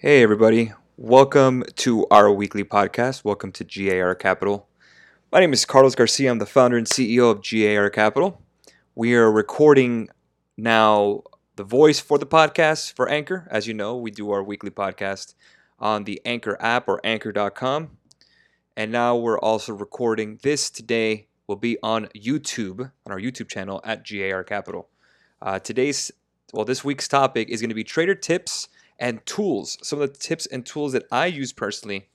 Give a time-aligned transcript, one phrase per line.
[0.00, 0.72] Hey, everybody.
[0.96, 3.24] Welcome to our weekly podcast.
[3.24, 4.68] Welcome to GAR Capital.
[5.32, 6.30] My name is Carlos Garcia.
[6.30, 8.40] I'm the founder and CEO of GAR Capital.
[8.94, 10.08] We are recording
[10.56, 11.24] now
[11.56, 13.48] the voice for the podcast for Anchor.
[13.50, 15.34] As you know, we do our weekly podcast
[15.80, 17.90] on the Anchor app or anchor.com.
[18.76, 23.80] And now we're also recording this today will be on YouTube, on our YouTube channel
[23.82, 24.90] at GAR Capital.
[25.42, 26.12] Uh, today's,
[26.52, 29.78] well, this week's topic is going to be trader tips and tools.
[29.82, 32.08] Some of the tips and tools that I use personally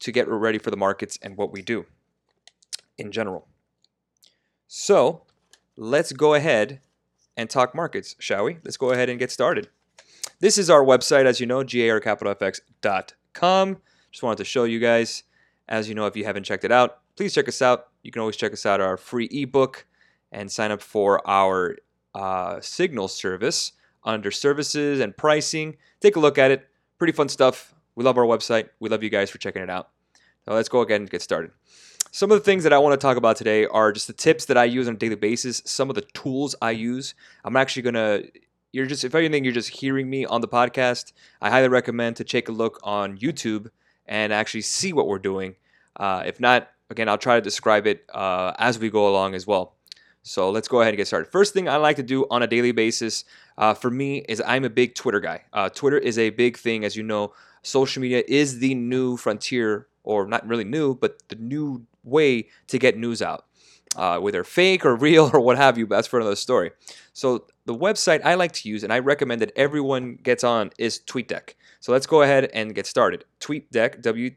[0.00, 1.86] to get ready for the markets and what we do
[2.96, 3.46] in general.
[4.66, 5.22] So
[5.76, 6.80] let's go ahead
[7.36, 8.58] and talk markets, shall we?
[8.64, 9.68] Let's go ahead and get started.
[10.40, 13.78] This is our website, as you know, garcapitalfx.com.
[14.10, 15.24] Just wanted to show you guys.
[15.68, 17.88] As you know, if you haven't checked it out, please check us out.
[18.02, 19.86] You can always check us out our free ebook
[20.32, 21.76] and sign up for our
[22.14, 23.72] uh, Signal service
[24.04, 25.76] under services and pricing.
[26.00, 26.66] Take a look at it.
[26.98, 27.74] Pretty fun stuff.
[27.94, 28.68] We love our website.
[28.78, 29.90] We love you guys for checking it out.
[30.46, 31.50] Now let's go again and get started.
[32.12, 34.46] Some of the things that I want to talk about today are just the tips
[34.46, 37.14] that I use on a daily basis, some of the tools I use.
[37.44, 38.30] I'm actually going to
[38.72, 42.24] you're just if anything you're just hearing me on the podcast, I highly recommend to
[42.24, 43.70] take a look on YouTube
[44.06, 45.56] and actually see what we're doing.
[45.96, 49.46] Uh, if not, again, I'll try to describe it uh, as we go along as
[49.46, 49.76] well.
[50.22, 51.30] So let's go ahead and get started.
[51.30, 53.24] First thing I like to do on a daily basis
[53.60, 55.44] uh, for me is I'm a big Twitter guy.
[55.52, 57.34] Uh, Twitter is a big thing, as you know.
[57.62, 62.78] Social media is the new frontier, or not really new, but the new way to
[62.78, 63.44] get news out.
[63.96, 66.70] Uh, whether fake or real or what have you, but that's for another story.
[67.12, 70.98] So the website I like to use and I recommend that everyone gets on is
[70.98, 71.54] TweetDeck.
[71.80, 73.24] So let's go ahead and get started.
[73.40, 74.30] TweetDeck, W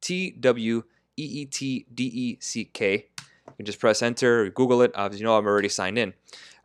[0.00, 0.82] T W
[1.18, 3.08] E E T D E C K.
[3.60, 4.90] Can just press enter, Google it.
[4.94, 6.14] As you know, I'm already signed in.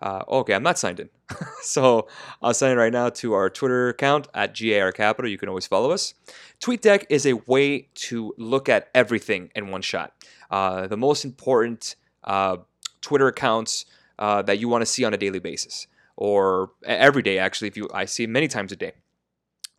[0.02, 1.10] Uh, okay, I'm not signed in.
[1.62, 2.08] so
[2.42, 5.30] I'll sign in right now to our Twitter account at GAR Capital.
[5.30, 6.14] You can always follow us.
[6.62, 10.14] TweetDeck is a way to look at everything in one shot.
[10.50, 12.58] Uh, the most important uh,
[13.02, 13.86] Twitter accounts
[14.18, 17.76] uh, that you want to see on a daily basis or every day, actually, if
[17.76, 18.94] you I see many times a day.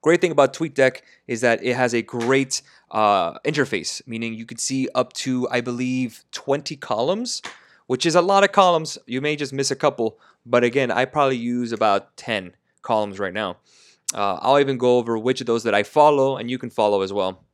[0.03, 4.59] Great thing about TweetDeck is that it has a great uh, interface, meaning you can
[4.59, 7.43] see up to, I believe, 20 columns
[7.87, 8.99] which is a lot of columns.
[9.07, 13.33] You may just miss a couple, but again, I probably use about 10 columns right
[13.33, 13.59] now.
[14.15, 17.03] Uh, I'll even go over which of those that I follow, and you can follow
[17.03, 17.45] as well.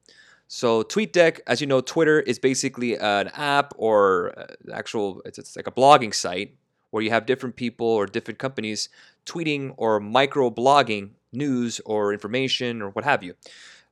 [0.48, 5.56] So TweetDeck, as you know, Twitter is basically an app or uh, actual, it's, it's
[5.56, 6.56] like a blogging site
[6.91, 8.91] where you have different people or different companies
[9.24, 13.34] tweeting or micro blogging news or information or what have you.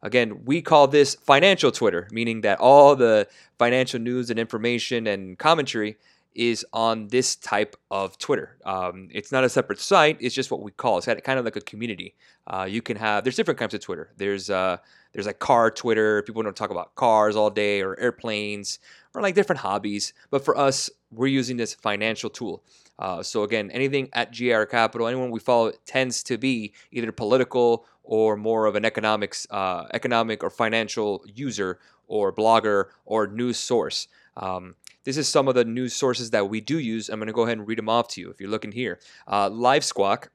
[0.02, 3.28] Again, we call this financial Twitter, meaning that all the
[3.58, 5.96] financial news and information and commentary
[6.34, 8.56] is on this type of Twitter.
[8.64, 10.98] Um, it's not a separate site; it's just what we call.
[10.98, 11.06] It.
[11.06, 12.14] It's kind of like a community.
[12.46, 14.12] Uh, you can have there's different kinds of Twitter.
[14.16, 14.78] There's uh,
[15.12, 16.22] there's like car Twitter.
[16.22, 18.78] People don't talk about cars all day or airplanes
[19.14, 20.12] or like different hobbies.
[20.30, 22.62] But for us, we're using this financial tool.
[22.98, 27.86] Uh, so again, anything at GAR Capital, anyone we follow tends to be either political
[28.04, 34.08] or more of an economics, uh, economic or financial user or blogger or news source.
[34.36, 37.08] Um, this is some of the news sources that we do use.
[37.08, 39.00] I'm going to go ahead and read them off to you if you're looking here.
[39.26, 40.30] Uh, Live Squawk,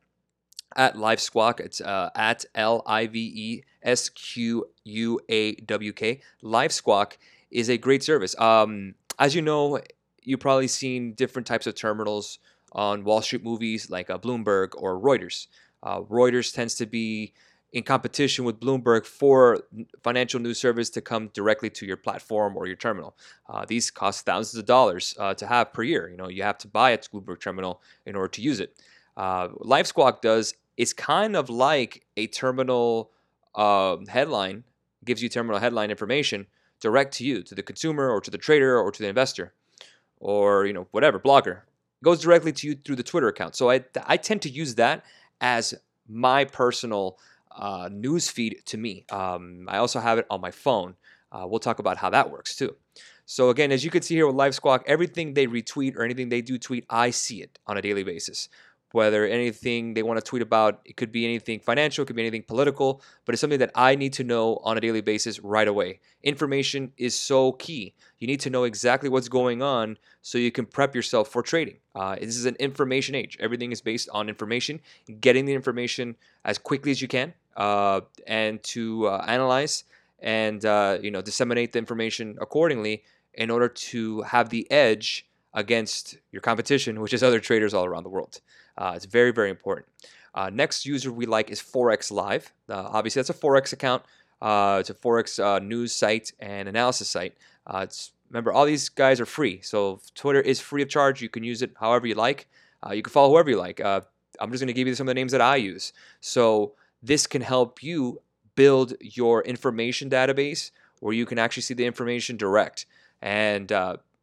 [0.75, 5.93] at Live Squawk, it's uh, at L I V E S Q U A W
[5.93, 6.21] K.
[6.41, 7.17] Live Squawk
[7.51, 8.37] is a great service.
[8.39, 9.79] Um, as you know,
[10.21, 12.39] you've probably seen different types of terminals
[12.73, 15.47] on Wall Street movies like uh, Bloomberg or Reuters.
[15.81, 17.33] Uh, Reuters tends to be
[17.71, 19.61] in competition with Bloomberg for
[20.01, 23.15] financial news service to come directly to your platform or your terminal.
[23.49, 26.09] Uh, these cost thousands of dollars uh, to have per year.
[26.09, 28.81] You know, you have to buy a Bloomberg terminal in order to use it.
[29.17, 33.11] Uh, LiveSquawk does is kind of like a terminal
[33.53, 34.63] uh, headline,
[35.03, 36.47] gives you terminal headline information
[36.81, 39.53] direct to you, to the consumer or to the trader or to the investor
[40.19, 41.61] or you know whatever blogger.
[42.01, 43.55] It goes directly to you through the Twitter account.
[43.55, 45.03] So I I tend to use that
[45.41, 45.73] as
[46.07, 47.17] my personal
[47.51, 49.05] uh, news feed to me.
[49.09, 50.95] Um, I also have it on my phone.
[51.31, 52.75] Uh, we'll talk about how that works too.
[53.25, 56.29] So again, as you can see here with Live Squawk, everything they retweet or anything
[56.29, 58.49] they do tweet, I see it on a daily basis
[58.95, 62.21] whether anything they want to tweet about, it could be anything financial, it could be
[62.21, 65.67] anything political, but it's something that I need to know on a daily basis right
[65.67, 65.99] away.
[66.23, 67.93] Information is so key.
[68.19, 71.77] You need to know exactly what's going on so you can prep yourself for trading.
[71.93, 73.37] Uh, this is an information age.
[73.41, 74.79] Everything is based on information,
[75.19, 76.15] getting the information
[76.45, 79.83] as quickly as you can, uh, and to uh, analyze
[80.19, 83.03] and uh, you know disseminate the information accordingly
[83.33, 88.03] in order to have the edge against your competition, which is other traders all around
[88.03, 88.41] the world.
[88.77, 89.87] Uh, it's very, very important.
[90.35, 92.51] Uh, next user we like is Forex Live.
[92.69, 94.03] Uh, obviously, that's a Forex account.
[94.41, 97.35] Uh, it's a Forex uh, news site and analysis site.
[97.65, 101.21] Uh, it's remember all these guys are free, so Twitter is free of charge.
[101.21, 102.47] You can use it however you like.
[102.85, 103.79] Uh, you can follow whoever you like.
[103.79, 105.93] I'm just going to give you some of the names that I use.
[106.19, 108.21] So this can help you
[108.55, 112.85] build your information database where you can actually see the information direct
[113.21, 113.71] and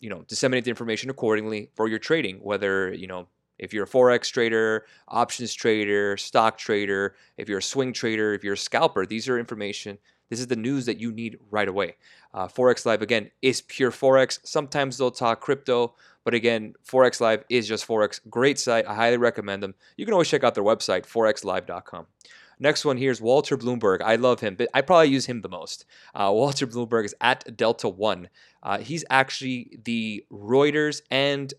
[0.02, 2.36] you know disseminate the information accordingly for your trading.
[2.42, 3.28] Whether you know
[3.58, 8.44] if you're a forex trader, options trader, stock trader, if you're a swing trader, if
[8.44, 9.98] you're a scalper, these are information.
[10.28, 11.96] This is the news that you need right away.
[12.34, 14.40] Uh, forex Live again is pure forex.
[14.44, 15.94] Sometimes they'll talk crypto,
[16.24, 18.20] but again, Forex Live is just forex.
[18.30, 18.86] Great site.
[18.86, 19.74] I highly recommend them.
[19.96, 22.06] You can always check out their website, forexlive.com.
[22.58, 24.02] Next one here is Walter Bloomberg.
[24.02, 25.84] I love him, but I probably use him the most.
[26.14, 28.28] Uh, Walter Bloomberg is at Delta One.
[28.62, 31.52] Uh, he's actually the Reuters and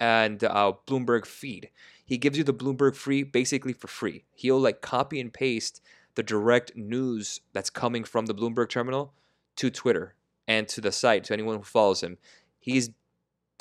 [0.00, 1.70] and uh, Bloomberg feed.
[2.04, 4.24] He gives you the Bloomberg free basically for free.
[4.34, 5.80] He'll like copy and paste
[6.14, 9.14] the direct news that's coming from the Bloomberg terminal
[9.56, 10.14] to Twitter
[10.46, 12.18] and to the site to anyone who follows him.
[12.58, 12.90] He's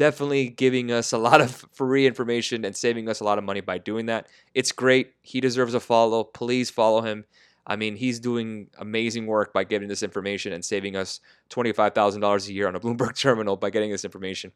[0.04, 3.62] definitely giving us a lot of free information and saving us a lot of money
[3.62, 4.28] by doing that.
[4.54, 5.14] It's great.
[5.22, 6.26] He deserves a follow.
[6.26, 7.24] Please follow him.
[7.66, 11.22] I mean, he's doing amazing work by getting this information and saving us
[11.52, 14.52] $25,000 a year on a Bloomberg terminal by getting this information.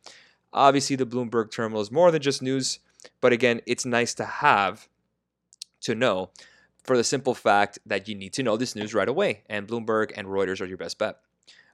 [0.51, 2.79] Obviously, the Bloomberg terminal is more than just news,
[3.21, 4.89] but again, it's nice to have
[5.79, 6.29] to know
[6.83, 9.43] for the simple fact that you need to know this news right away.
[9.49, 11.19] And Bloomberg and Reuters are your best bet.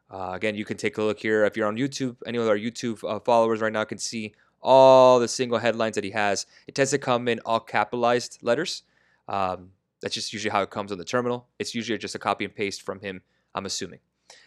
[0.10, 1.44] Uh, again, you can take a look here.
[1.46, 5.20] If you're on YouTube, any of our YouTube uh, followers right now can see all
[5.20, 6.46] the single headlines that he has.
[6.68, 8.84] It tends to come in all capitalized letters.
[9.28, 9.72] Um,
[10.02, 11.48] that's just usually how it comes on the terminal.
[11.60, 13.22] It's usually just a copy and paste from him,
[13.56, 14.00] I'm assuming.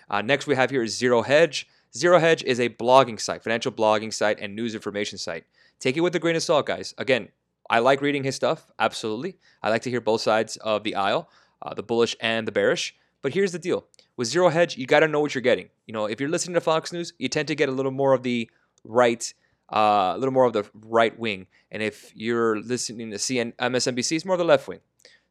[0.08, 1.68] Uh, next, we have here is Zero Hedge.
[1.96, 5.44] Zero Hedge is a blogging site, financial blogging site, and news information site.
[5.80, 6.94] Take it with a grain of salt, guys.
[6.98, 7.28] Again,
[7.68, 9.38] I like reading his stuff, absolutely.
[9.62, 11.28] I like to hear both sides of the aisle,
[11.62, 12.94] uh, the bullish and the bearish.
[13.26, 13.86] But here's the deal
[14.16, 15.68] with Zero Hedge, you got to know what you're getting.
[15.84, 18.12] You know, if you're listening to Fox News, you tend to get a little more
[18.12, 18.48] of the
[18.84, 19.34] right,
[19.74, 21.48] uh, a little more of the right wing.
[21.72, 24.78] And if you're listening to CN, MSNBC, it's more the left wing.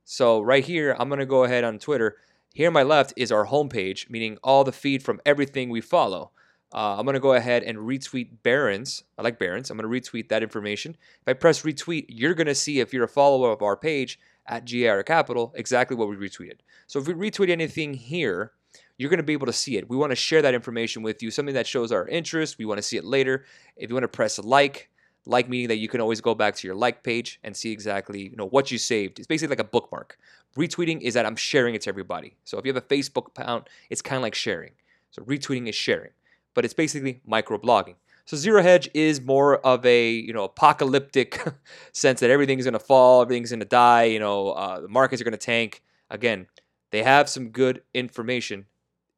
[0.03, 2.17] So right here, I'm going to go ahead on Twitter.
[2.53, 6.31] Here on my left is our homepage, meaning all the feed from everything we follow.
[6.73, 9.05] Uh, I'm going to go ahead and retweet Barron's.
[9.17, 9.69] I like Barron's.
[9.69, 10.97] I'm going to retweet that information.
[11.21, 14.19] If I press retweet, you're going to see if you're a follower of our page
[14.47, 16.59] at GAR Capital exactly what we retweeted.
[16.87, 18.51] So if we retweet anything here,
[18.97, 19.89] you're going to be able to see it.
[19.89, 22.57] We want to share that information with you, something that shows our interest.
[22.57, 23.45] We want to see it later.
[23.75, 24.89] If you want to press like,
[25.25, 28.29] like meaning that you can always go back to your like page and see exactly
[28.29, 29.19] you know what you saved.
[29.19, 30.17] It's basically like a bookmark.
[30.57, 32.37] Retweeting is that I'm sharing it to everybody.
[32.43, 34.71] So if you have a Facebook account, it's kind of like sharing.
[35.11, 36.11] So retweeting is sharing
[36.55, 37.95] but it's basically microblogging.
[38.25, 41.43] So zero hedge is more of a you know apocalyptic
[41.91, 44.05] sense that everything's going to fall, everything's going to die.
[44.05, 45.83] You know, uh, the markets are going to tank.
[46.09, 46.47] Again,
[46.91, 48.65] they have some good information.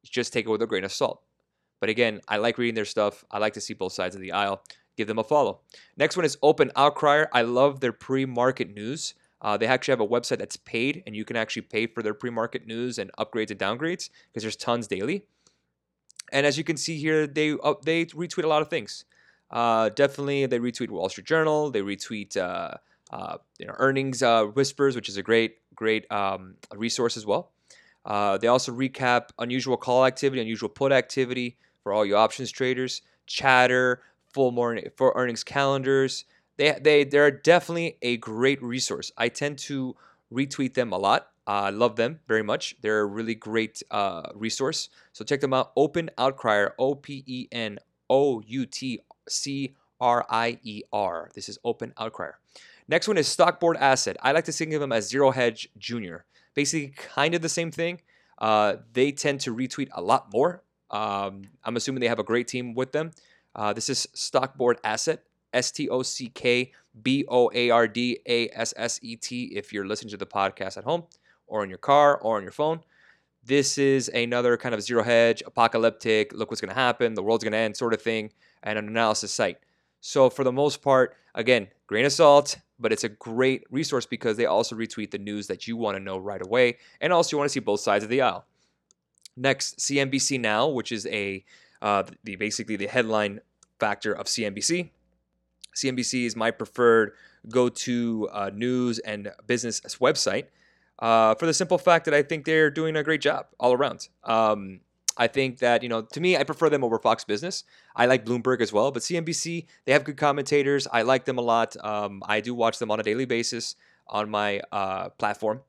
[0.04, 1.22] Just take it with a grain of salt.
[1.80, 3.24] But again, I like reading their stuff.
[3.30, 4.62] I like to see both sides of the aisle.
[4.96, 5.60] Give them a follow.
[5.96, 7.28] Next one is Open Outcrier.
[7.32, 9.14] I love their pre-market news.
[9.40, 12.14] Uh, they actually have a website that's paid, and you can actually pay for their
[12.14, 15.24] pre-market news and upgrades and downgrades because there's tons daily.
[16.32, 19.04] And as you can see here, they uh, they retweet a lot of things.
[19.50, 21.70] Uh, definitely, they retweet Wall Street Journal.
[21.70, 22.74] They retweet uh,
[23.10, 27.50] uh you know earnings uh, whispers, which is a great great um, resource as well.
[28.04, 33.02] Uh, they also recap unusual call activity, unusual put activity for all you options traders.
[33.26, 36.24] Chatter, full morning for earnings calendars.
[36.56, 39.12] They they they're definitely a great resource.
[39.16, 39.96] I tend to
[40.32, 41.28] retweet them a lot.
[41.48, 42.76] I uh, love them very much.
[42.82, 44.90] They're a really great uh, resource.
[45.14, 45.72] So check them out.
[45.76, 47.78] Open Outcrier, O P E N
[48.10, 51.30] O U T C R I E R.
[51.34, 52.34] This is Open Outcrier.
[52.86, 54.18] Next one is Stockboard Asset.
[54.22, 56.26] I like to think of them as Zero Hedge Junior.
[56.52, 58.02] Basically, kind of the same thing.
[58.36, 60.62] Uh, they tend to retweet a lot more.
[60.90, 63.12] Um, I'm assuming they have a great team with them.
[63.56, 65.22] Uh, this is Stockboard Asset,
[65.54, 69.44] S T O C K B O A R D A S S E T,
[69.44, 71.04] if you're listening to the podcast at home
[71.48, 72.80] or in your car or on your phone.
[73.44, 77.44] This is another kind of zero hedge, apocalyptic, look what's going to happen, the world's
[77.44, 78.30] going to end sort of thing,
[78.62, 79.58] and an analysis site.
[80.00, 84.36] So, for the most part, again, grain of salt, but it's a great resource because
[84.36, 86.78] they also retweet the news that you want to know right away.
[87.00, 88.44] And also, you want to see both sides of the aisle.
[89.36, 91.44] Next, CNBC Now, which is a
[91.80, 93.40] uh, the basically the headline
[93.78, 94.90] factor of CNBC.
[95.76, 97.12] CNBC is my preferred
[97.48, 100.46] go-to uh, news and business website
[100.98, 104.08] uh, for the simple fact that I think they're doing a great job all around.
[104.24, 104.80] Um,
[105.16, 107.64] I think that, you know, to me, I prefer them over Fox Business.
[107.96, 110.86] I like Bloomberg as well, but CNBC, they have good commentators.
[110.92, 111.76] I like them a lot.
[111.84, 113.74] Um, I do watch them on a daily basis.
[114.08, 115.60] on my uh, platform,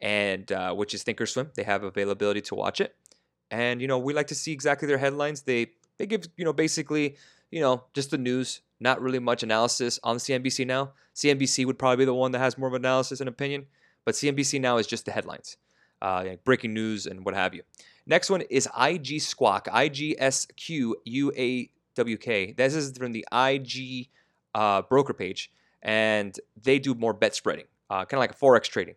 [0.00, 1.54] and uh, which is Thinkorswim.
[1.54, 2.94] They have availability to watch it,
[3.50, 5.42] and you know we like to see exactly their headlines.
[5.42, 7.16] They they give you know basically
[7.50, 10.92] you know just the news, not really much analysis on CNBC now.
[11.14, 13.66] CNBC would probably be the one that has more of analysis and opinion,
[14.06, 15.58] but CNBC now is just the headlines,
[16.00, 17.62] uh, like breaking news and what have you.
[18.06, 22.52] Next one is IG Squawk, I G S Q U A W K.
[22.52, 24.08] This is from the IG
[24.54, 25.50] uh, broker page,
[25.82, 28.94] and they do more bet spreading, uh, kind of like a forex trading.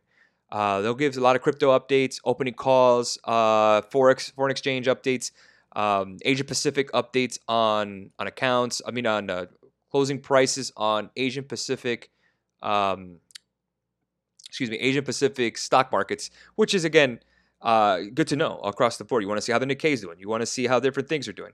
[0.52, 5.32] Uh, they'll give a lot of crypto updates, opening calls, uh, forex, foreign exchange updates,
[5.76, 8.82] um, Asia Pacific updates on on accounts.
[8.88, 9.46] I mean, on uh,
[9.92, 12.12] closing prices on Asian Pacific,
[12.62, 13.18] um,
[14.50, 17.20] excuse me, Asian Pacific stock markets, which is again
[17.62, 19.24] uh, good to know across the board.
[19.24, 20.20] You want to see how the Nikkei is doing.
[20.20, 21.54] You want to see how different things are doing.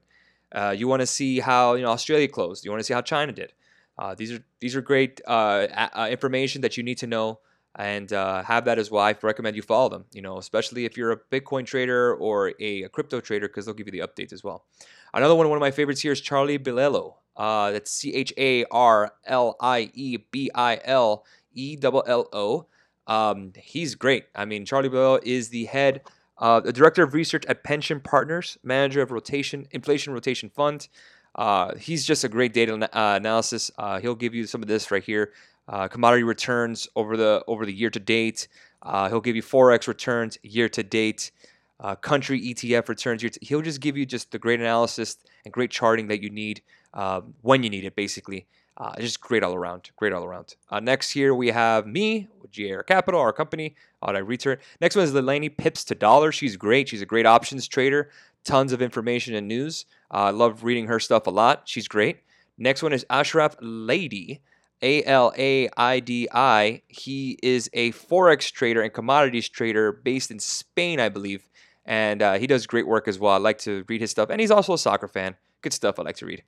[0.51, 2.65] Uh, you want to see how you know Australia closed.
[2.65, 3.53] You want to see how China did.
[3.97, 7.39] Uh, these are these are great uh, a- information that you need to know
[7.77, 9.03] and uh, have that as well.
[9.03, 10.05] I recommend you follow them.
[10.13, 13.75] You know, especially if you're a Bitcoin trader or a, a crypto trader, because they'll
[13.75, 14.65] give you the updates as well.
[15.13, 17.15] Another one, one of my favorites here is Charlie Bilello.
[17.35, 22.29] Uh, that's C H A R L I E B I L E L L
[22.31, 22.67] O.
[23.07, 24.25] Um, he's great.
[24.35, 26.01] I mean, Charlie Bilello is the head,
[26.37, 30.87] uh, the director of research at Pension Partners, manager of rotation inflation rotation fund.
[31.35, 33.69] Uh, he's just a great data uh, analysis.
[33.77, 35.33] Uh, he'll give you some of this right here
[35.67, 38.47] uh, commodity returns over the over the year to date.
[38.81, 41.31] Uh, he'll give you forex returns year to date,
[41.79, 43.21] uh, country ETF returns.
[43.23, 46.61] To, he'll just give you just the great analysis and great charting that you need
[46.93, 48.45] um, when you need it, basically.
[48.77, 50.55] Uh, just great all around, great all around.
[50.69, 53.75] Uh, next here we have me, GAR Capital, our company.
[54.01, 54.57] I return.
[54.79, 56.31] Next one is Leilani Pips to Dollar.
[56.31, 56.89] She's great.
[56.89, 58.11] She's a great options trader.
[58.43, 59.85] Tons of information and news.
[60.13, 61.63] Uh, I love reading her stuff a lot.
[61.65, 62.19] She's great.
[62.57, 64.41] Next one is Ashraf Laidi.
[64.81, 66.81] A L A I D I.
[66.87, 71.49] He is a forex trader and commodities trader based in Spain, I believe,
[71.85, 73.33] and uh, he does great work as well.
[73.33, 75.37] I like to read his stuff, and he's also a soccer fan.
[75.61, 75.97] Good stuff.
[75.97, 76.43] I like to read.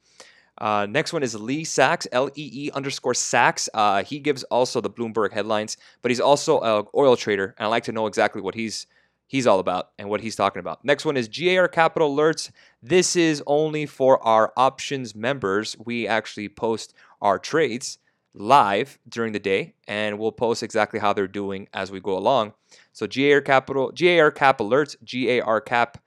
[0.57, 3.69] Uh, next one is Lee Sachs, L E E underscore Sachs.
[3.73, 7.69] Uh, he gives also the Bloomberg headlines, but he's also an oil trader, and I
[7.69, 8.87] like to know exactly what he's
[9.27, 10.83] he's all about and what he's talking about.
[10.85, 12.49] Next one is GAR Capital Alerts.
[12.81, 15.75] This is only for our options members.
[15.85, 17.99] We actually post our trades
[18.33, 22.53] live during the day, and we'll post exactly how they're doing as we go along.
[22.93, 25.97] So GAR Capital, GAR Cap Alerts, GAR Cap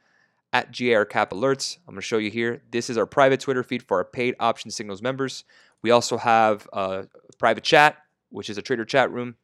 [0.52, 1.78] at GAR Cap Alerts.
[1.86, 2.62] I'm going to show you here.
[2.70, 5.44] This is our private Twitter feed for our paid option signals members.
[5.82, 7.06] We also have a
[7.38, 7.96] private chat,
[8.30, 9.36] which is a trader chat room,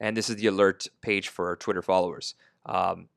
[0.00, 2.34] and this is the alert page for our Twitter followers.
[2.66, 3.08] Um,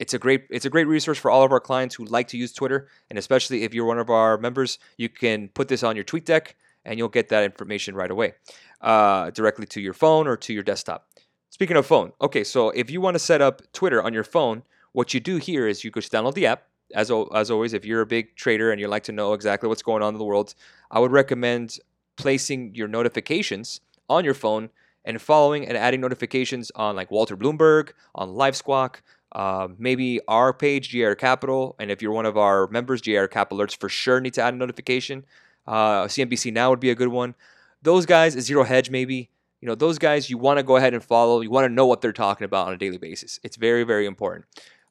[0.00, 2.36] it's a great it's a great resource for all of our clients who like to
[2.36, 5.94] use Twitter, and especially if you're one of our members, you can put this on
[5.94, 8.34] your tweet deck and you'll get that information right away
[8.80, 11.08] uh, directly to your phone or to your desktop.
[11.48, 14.64] Speaking of phone, okay, so if you want to set up Twitter on your phone,
[14.94, 16.62] what you do here is you just download the app.
[16.94, 19.82] As, as always, if you're a big trader and you like to know exactly what's
[19.82, 20.54] going on in the world,
[20.90, 21.78] I would recommend
[22.16, 24.70] placing your notifications on your phone
[25.04, 28.96] and following and adding notifications on like Walter Bloomberg, on LiveSquawk,
[29.32, 31.74] uh, maybe our page, GAR Capital.
[31.80, 34.54] And if you're one of our members, GAR Cap Alerts for sure need to add
[34.54, 35.24] a notification.
[35.66, 37.34] Uh, CNBC Now would be a good one.
[37.82, 39.30] Those guys, Zero Hedge maybe.
[39.60, 41.40] You know, those guys you want to go ahead and follow.
[41.40, 43.40] You want to know what they're talking about on a daily basis.
[43.42, 44.44] It's very, very important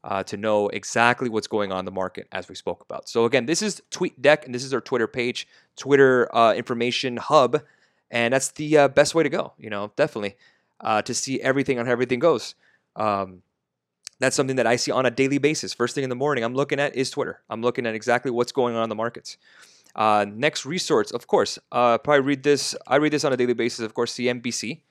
[0.03, 3.07] uh, to know exactly what's going on in the market as we spoke about.
[3.07, 7.61] So again, this is TweetDeck, and this is our Twitter page, Twitter uh, information hub,
[8.11, 9.53] and that's the uh, best way to go.
[9.57, 10.35] You know, definitely
[10.81, 12.55] uh, to see everything on how everything goes.
[12.95, 13.41] Um,
[14.19, 15.73] that's something that I see on a daily basis.
[15.73, 17.41] First thing in the morning, I'm looking at is Twitter.
[17.49, 19.37] I'm looking at exactly what's going on in the markets.
[19.95, 22.75] Uh, next resource, of course, uh, probably read this.
[22.87, 23.81] I read this on a daily basis.
[23.81, 24.81] Of course, CNBC.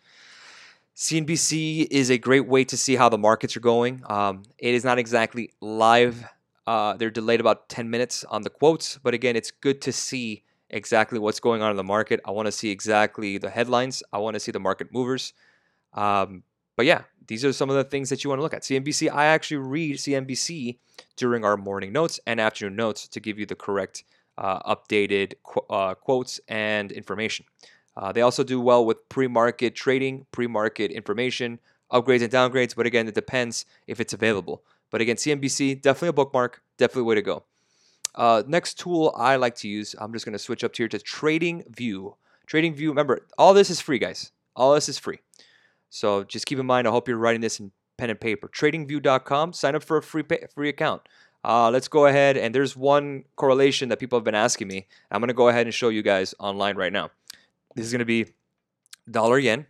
[0.94, 4.02] CNBC is a great way to see how the markets are going.
[4.06, 6.24] Um, it is not exactly live.
[6.66, 10.44] Uh, they're delayed about 10 minutes on the quotes, but again, it's good to see
[10.68, 12.20] exactly what's going on in the market.
[12.26, 14.02] I want to see exactly the headlines.
[14.12, 15.32] I want to see the market movers.
[15.94, 16.42] Um,
[16.76, 18.62] but yeah, these are some of the things that you want to look at.
[18.62, 20.78] CNBC, I actually read CNBC
[21.16, 24.04] during our morning notes and afternoon notes to give you the correct
[24.38, 27.46] uh, updated qu- uh, quotes and information.
[27.96, 31.58] Uh, they also do well with pre market trading, pre market information,
[31.92, 34.62] upgrades and downgrades, but again, it depends if it's available.
[34.90, 37.44] But again, CNBC, definitely a bookmark, definitely way to go.
[38.14, 40.98] Uh, next tool I like to use, I'm just going to switch up here to
[40.98, 42.16] Trading View.
[42.46, 44.32] Trading View, remember, all this is free, guys.
[44.54, 45.20] All this is free.
[45.88, 48.48] So just keep in mind, I hope you're writing this in pen and paper.
[48.48, 51.02] TradingView.com, sign up for a free, pay, free account.
[51.44, 54.86] Uh, let's go ahead and there's one correlation that people have been asking me.
[55.10, 57.10] I'm going to go ahead and show you guys online right now.
[57.74, 58.26] This is going to be
[59.10, 59.66] dollar yen,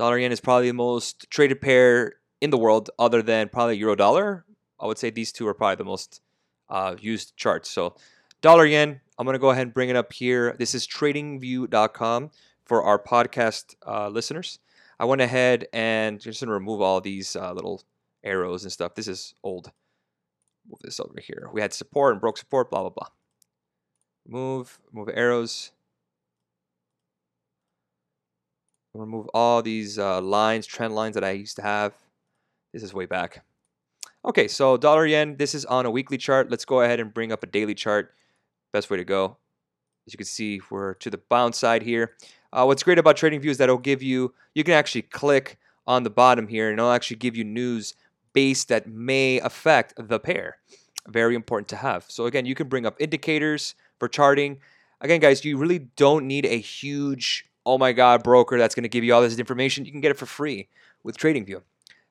[0.00, 3.94] Dollar yen is probably the most traded pair in the world, other than probably euro
[3.94, 4.46] dollar.
[4.80, 6.22] I would say these two are probably the most
[6.70, 7.70] uh, used charts.
[7.70, 7.96] So,
[8.40, 10.56] dollar yen, I'm going to go ahead and bring it up here.
[10.58, 12.30] This is tradingview.com
[12.64, 14.58] for our podcast uh, listeners.
[14.98, 17.82] I went ahead and just going to remove all these uh, little
[18.24, 18.94] arrows and stuff.
[18.94, 19.70] This is old.
[20.66, 21.50] Move this over here.
[21.52, 23.08] We had support and broke support, blah, blah, blah.
[24.26, 25.72] Move, move arrows.
[28.94, 31.94] Remove all these uh, lines, trend lines that I used to have.
[32.72, 33.44] This is way back.
[34.24, 36.50] Okay, so dollar yen, this is on a weekly chart.
[36.50, 38.14] Let's go ahead and bring up a daily chart.
[38.72, 39.36] Best way to go.
[40.06, 42.16] As you can see, we're to the bound side here.
[42.52, 46.02] Uh, what's great about TradingView is that it'll give you, you can actually click on
[46.02, 47.94] the bottom here and it'll actually give you news
[48.32, 50.58] base that may affect the pair.
[51.08, 52.04] Very important to have.
[52.08, 54.58] So again, you can bring up indicators for charting.
[55.00, 58.88] Again, guys, you really don't need a huge, oh my God, broker that's going to
[58.88, 59.84] give you all this information.
[59.84, 60.68] You can get it for free
[61.02, 61.62] with TradingView.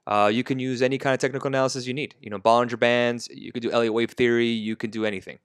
[0.08, 2.16] Uh, you can use any kind of technical analysis you need.
[2.22, 5.40] You know, Bollinger Bands, you can do Elliott Wave Theory, you can do anything.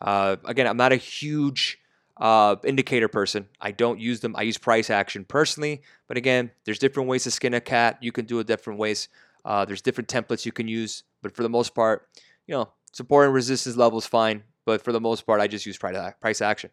[0.00, 1.78] Uh, again, I'm not a huge
[2.16, 3.48] uh, indicator person.
[3.60, 4.34] I don't use them.
[4.36, 5.82] I use price action personally.
[6.08, 7.98] But again, there's different ways to skin a cat.
[8.00, 9.08] You can do it different ways.
[9.44, 11.02] Uh, there's different templates you can use.
[11.22, 12.08] But for the most part,
[12.46, 14.42] you know, support and resistance level is fine.
[14.64, 16.70] But for the most part, I just use price action.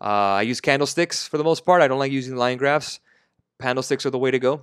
[0.00, 1.82] Uh, I use candlesticks for the most part.
[1.82, 3.00] I don't like using line graphs.
[3.60, 4.62] Candlesticks are the way to go.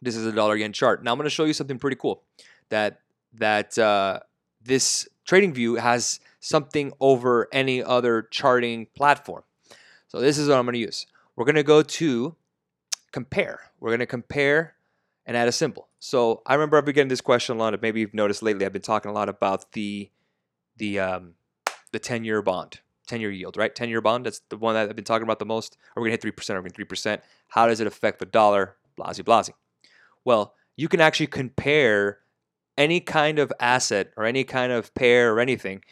[0.00, 1.02] This is a dollar yen chart.
[1.02, 2.22] Now I'm going to show you something pretty cool
[2.68, 3.00] that
[3.34, 4.20] that uh,
[4.62, 9.42] this trading view has something over any other charting platform.
[10.08, 11.06] So this is what I'm going to use.
[11.34, 12.36] We're going to go to
[13.10, 13.60] compare.
[13.80, 14.74] We're going to compare
[15.26, 15.88] and add a symbol.
[15.98, 17.80] So I remember I've been getting this question a lot.
[17.80, 18.66] Maybe you've noticed lately.
[18.66, 20.10] I've been talking a lot about the
[20.76, 21.34] the um,
[21.92, 23.74] the 10 year bond, 10 year yield, right?
[23.74, 24.26] 10 year bond.
[24.26, 25.76] That's the one that I've been talking about the most.
[25.96, 26.50] Are we going to hit 3%?
[26.50, 27.20] Are we going to 3%?
[27.48, 28.76] How does it affect the dollar?
[28.98, 29.52] Blasey, blasey.
[30.24, 32.18] Well, you can actually compare
[32.76, 35.82] any kind of asset or any kind of pair or anything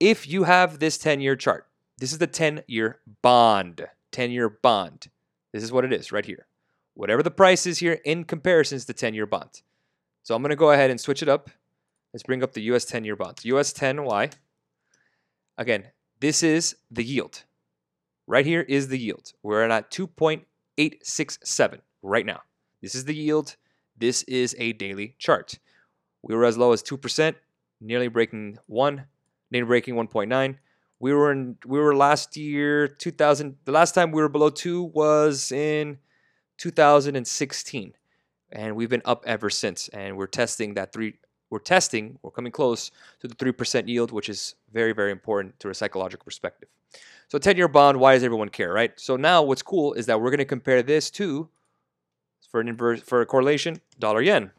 [0.00, 1.66] if you have this 10 year chart,
[1.98, 3.86] this is the 10 year bond.
[4.12, 5.08] 10 year bond.
[5.52, 6.46] This is what it is right here
[6.98, 9.62] whatever the price is here in comparison to the 10 year bond.
[10.24, 11.48] So I'm going to go ahead and switch it up.
[12.12, 13.38] Let's bring up the US 10 year bond.
[13.44, 14.32] US 10Y.
[15.56, 15.84] Again,
[16.18, 17.44] this is the yield.
[18.26, 19.32] Right here is the yield.
[19.44, 22.40] We're at 2.867 right now.
[22.82, 23.54] This is the yield.
[23.96, 25.60] This is a daily chart.
[26.22, 27.36] We were as low as 2%,
[27.80, 29.04] nearly breaking 1,
[29.50, 30.56] nearly breaking 1.9.
[31.00, 34.82] We were in we were last year 2000 the last time we were below 2
[34.82, 35.98] was in
[36.58, 37.92] 2016
[38.50, 39.88] and we've been up ever since.
[39.88, 41.14] And we're testing that 3
[41.50, 45.70] we're testing we're coming close to the 3% yield which is very very important to
[45.70, 46.68] a psychological perspective.
[47.28, 48.92] So 10 year bond why does everyone care right?
[48.98, 51.48] So now what's cool is that we're going to compare this to
[52.50, 54.50] for an inverse for a correlation dollar yen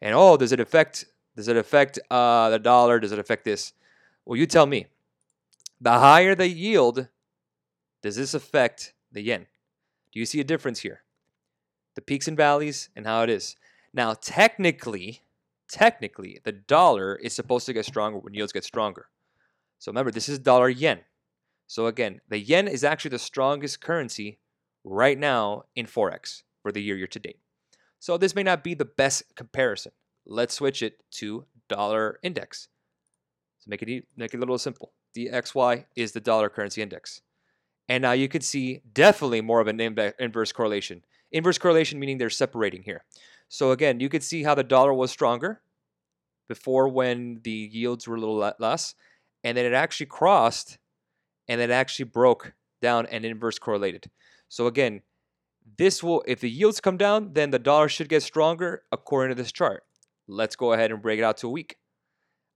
[0.00, 1.04] and oh does it affect
[1.36, 3.00] does it affect uh, the dollar?
[3.00, 3.72] Does it affect this
[4.24, 4.86] well you tell me
[5.80, 7.08] the higher the yield
[8.02, 9.46] does this affect the yen
[10.12, 11.04] do you see a difference here
[11.94, 13.56] the peaks and valleys, and how it is.
[13.92, 15.22] Now, technically,
[15.70, 19.06] technically, the dollar is supposed to get stronger when yields get stronger.
[19.78, 21.00] So remember, this is dollar yen.
[21.66, 24.38] So again, the yen is actually the strongest currency
[24.82, 27.38] right now in Forex for the year year to date.
[27.98, 29.92] So this may not be the best comparison.
[30.26, 32.68] Let's switch it to dollar index.
[33.64, 34.92] So make it make it a little simple.
[35.16, 37.22] DXY is the dollar currency index.
[37.88, 39.80] And now you can see definitely more of an
[40.18, 41.02] inverse correlation.
[41.32, 43.04] Inverse correlation meaning they're separating here.
[43.48, 45.62] So again, you could see how the dollar was stronger
[46.46, 48.94] before when the yields were a little less,
[49.42, 50.76] and then it actually crossed
[51.48, 54.10] and it actually broke down and inverse correlated.
[54.48, 55.00] So again,
[55.78, 59.42] this will if the yields come down, then the dollar should get stronger according to
[59.42, 59.84] this chart.
[60.28, 61.78] Let's go ahead and break it out to a week.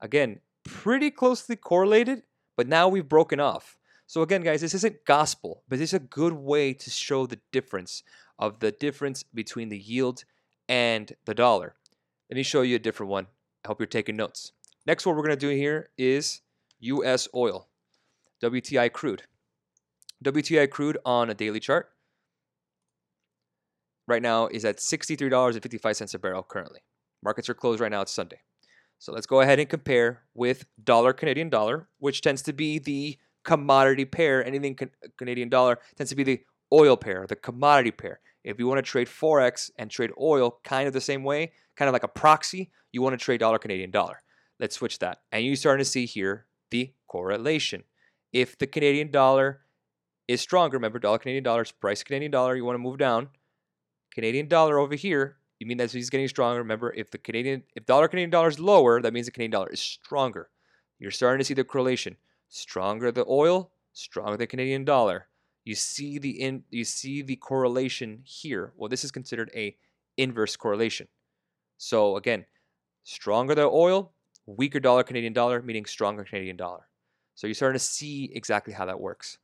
[0.00, 2.22] Again, pretty closely correlated,
[2.56, 3.78] but now we've broken off.
[4.06, 8.02] So again, guys, this isn't gospel, but is a good way to show the difference
[8.38, 10.24] of the difference between the yield
[10.68, 11.74] and the dollar.
[12.30, 13.26] Let me show you a different one.
[13.64, 14.52] I hope you're taking notes.
[14.86, 16.42] Next, what we're going to do here is
[16.80, 17.28] U.S.
[17.34, 17.68] oil,
[18.42, 19.24] WTI crude.
[20.24, 21.90] WTI crude on a daily chart
[24.06, 26.80] right now is at $63.55 a barrel currently.
[27.22, 28.02] Markets are closed right now.
[28.02, 28.40] It's Sunday.
[28.98, 33.18] So let's go ahead and compare with dollar Canadian dollar, which tends to be the
[33.44, 34.44] commodity pair.
[34.44, 34.78] Anything
[35.16, 36.40] Canadian dollar tends to be the
[36.72, 38.20] oil pair, the commodity pair.
[38.44, 41.88] If you want to trade Forex and trade oil kind of the same way, kind
[41.88, 44.22] of like a proxy, you want to trade dollar Canadian dollar.
[44.58, 45.18] Let's switch that.
[45.30, 47.84] And you're starting to see here the correlation.
[48.32, 49.60] If the Canadian dollar
[50.26, 53.28] is stronger, remember dollar Canadian dollar is price Canadian dollar, you want to move down.
[54.12, 56.60] Canadian dollar over here, you mean that he's getting stronger.
[56.60, 59.70] Remember, if the Canadian if dollar Canadian dollar is lower, that means the Canadian dollar
[59.70, 60.50] is stronger.
[60.98, 62.16] You're starting to see the correlation.
[62.48, 65.26] Stronger the oil, stronger the Canadian dollar.
[65.64, 68.72] You see the in you see the correlation here.
[68.76, 69.76] Well, this is considered a
[70.16, 71.08] inverse correlation.
[71.76, 72.46] So again,
[73.04, 74.12] stronger the oil,
[74.46, 76.88] weaker dollar Canadian dollar, meaning stronger Canadian dollar.
[77.34, 79.38] So you're starting to see exactly how that works.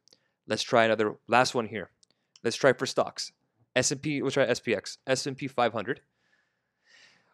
[0.46, 1.90] Let's try another last one here.
[2.42, 3.32] Let's try for stocks.
[3.76, 6.00] S&P, we'll try SPX, S&P 500.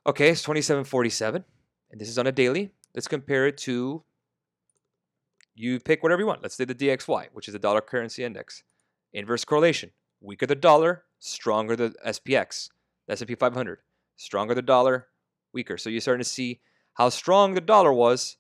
[0.06, 1.44] Okay, it's 2747,
[1.90, 2.72] and this is on a daily.
[2.94, 4.02] Let's compare it to,
[5.54, 6.42] you pick whatever you want.
[6.42, 8.62] Let's say the DXY, which is the dollar currency index.
[9.12, 9.90] Inverse correlation.
[10.20, 12.70] Weaker the dollar, stronger the SPX,
[13.06, 13.78] the S&P 500.
[14.16, 15.08] Stronger the dollar,
[15.52, 15.76] weaker.
[15.76, 16.60] So you're starting to see
[16.94, 18.36] how strong the dollar was,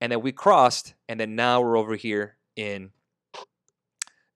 [0.00, 2.90] and then we crossed, and then now we're over here in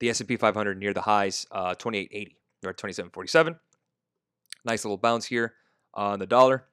[0.01, 2.37] the S&P 500 near the highs, uh, 2880.
[2.63, 3.59] We're at 27.47.
[4.65, 5.55] Nice little bounce here
[5.95, 6.65] on the dollar.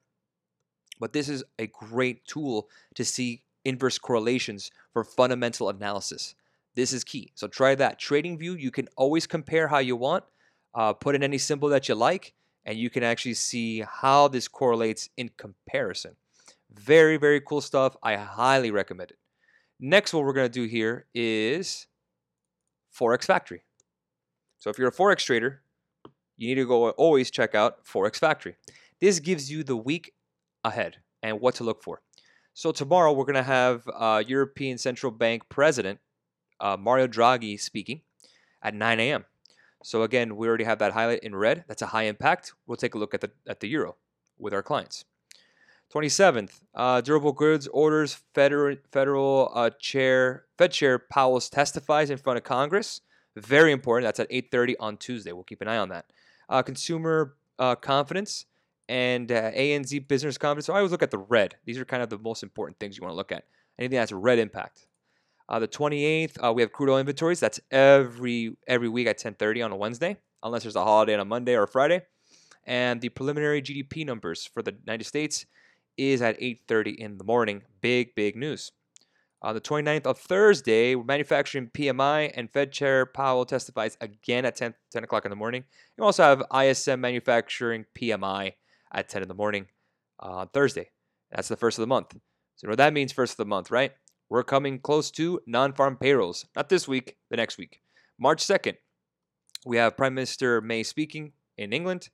[0.98, 6.34] But this is a great tool to see inverse correlations for fundamental analysis.
[6.74, 7.32] This is key.
[7.34, 7.98] So try that.
[7.98, 10.24] Trading view, you can always compare how you want.
[10.74, 12.32] Uh, put in any symbol that you like,
[12.64, 16.14] and you can actually see how this correlates in comparison.
[16.72, 17.96] Very, very cool stuff.
[18.02, 19.18] I highly recommend it.
[19.80, 21.86] Next, what we're going to do here is
[22.96, 23.62] Forex Factory.
[24.58, 25.62] So if you're a Forex trader,
[26.40, 28.56] you need to go always check out Forex Factory.
[28.98, 30.14] This gives you the week
[30.64, 32.00] ahead and what to look for.
[32.54, 36.00] So tomorrow we're going to have uh, European Central Bank President
[36.58, 38.00] uh, Mario Draghi speaking
[38.62, 39.26] at 9 a.m.
[39.82, 41.64] So again, we already have that highlight in red.
[41.68, 42.54] That's a high impact.
[42.66, 43.96] We'll take a look at the at the euro
[44.38, 45.04] with our clients.
[45.94, 48.18] 27th, uh, durable goods orders.
[48.34, 53.02] Federal federal uh, chair Fed Chair Powell testifies in front of Congress.
[53.36, 54.06] Very important.
[54.06, 55.32] That's at 8:30 on Tuesday.
[55.32, 56.06] We'll keep an eye on that
[56.50, 58.44] uh, consumer uh, confidence
[58.88, 60.66] and uh, ANZ business confidence.
[60.66, 61.54] So I always look at the red.
[61.64, 63.44] These are kind of the most important things you want to look at.
[63.78, 64.86] Anything that's red impact.
[65.48, 67.40] Uh, the 28th, uh, we have crude oil inventories.
[67.40, 71.24] That's every every week at 10:30 on a Wednesday, unless there's a holiday on a
[71.24, 72.02] Monday or a Friday.
[72.64, 75.46] And the preliminary GDP numbers for the United States
[75.96, 77.62] is at 8:30 in the morning.
[77.80, 78.70] Big big news.
[79.42, 84.74] On the 29th of Thursday, manufacturing PMI and Fed Chair Powell testifies again at 10,
[84.92, 85.64] 10 o'clock in the morning.
[85.96, 88.52] You also have ISM manufacturing PMI
[88.92, 89.68] at 10 in the morning
[90.18, 90.90] on uh, Thursday.
[91.30, 92.16] That's the first of the month.
[92.56, 93.92] So what that means, first of the month, right?
[94.28, 96.44] We're coming close to non-farm payrolls.
[96.54, 97.80] Not this week, the next week.
[98.18, 98.76] March 2nd,
[99.64, 102.10] we have Prime Minister May speaking in England,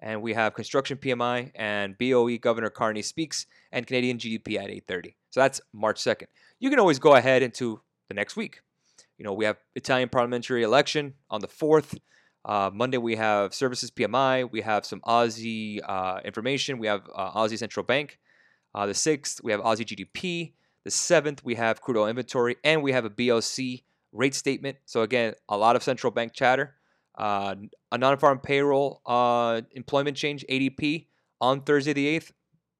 [0.00, 5.14] and we have construction PMI and BOE Governor Carney speaks, and Canadian GDP at 8:30.
[5.30, 6.26] So that's March 2nd.
[6.58, 8.60] You can always go ahead into the next week.
[9.18, 11.98] You know, we have Italian parliamentary election on the 4th.
[12.44, 14.50] Uh, Monday we have services PMI.
[14.50, 16.78] We have some Aussie uh, information.
[16.78, 18.18] We have uh, Aussie Central Bank.
[18.74, 20.52] Uh, the 6th we have Aussie GDP.
[20.84, 23.82] The 7th we have crude oil inventory, and we have a BOC
[24.12, 24.78] rate statement.
[24.86, 26.74] So again, a lot of central bank chatter.
[27.18, 27.56] Uh,
[27.90, 31.06] a non-farm payroll uh, employment change ADP
[31.40, 32.30] on Thursday the 8th.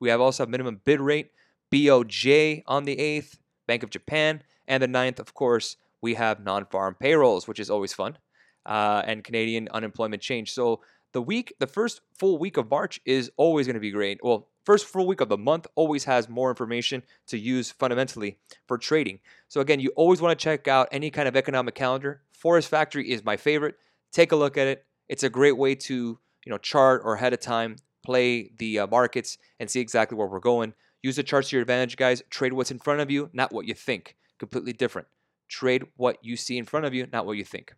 [0.00, 1.32] We have also a minimum bid rate
[1.72, 6.96] BOJ on the 8th, Bank of Japan, and the 9th, of course, we have non-farm
[7.00, 8.16] payrolls, which is always fun,
[8.64, 10.52] uh, and Canadian unemployment change.
[10.52, 10.80] So
[11.12, 14.20] the week, the first full week of March is always going to be great.
[14.22, 18.78] Well, first full week of the month always has more information to use fundamentally for
[18.78, 19.20] trading.
[19.48, 22.22] So again, you always want to check out any kind of economic calendar.
[22.40, 23.76] Forex Factory is my favorite.
[24.12, 24.84] Take a look at it.
[25.08, 28.86] It's a great way to you know chart or ahead of time play the uh,
[28.86, 30.72] markets and see exactly where we're going.
[31.02, 32.22] Use the charts to your advantage, guys.
[32.30, 34.16] Trade what's in front of you, not what you think.
[34.38, 35.08] Completely different.
[35.48, 37.74] Trade what you see in front of you, not what you think.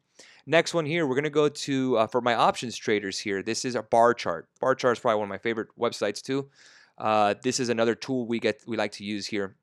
[0.46, 3.64] Next one here, we're going to go to, uh, for my options traders here, this
[3.64, 4.48] is a bar chart.
[4.60, 6.48] Bar chart is probably one of my favorite websites too.
[6.98, 9.56] Uh, this is another tool we get we like to use here.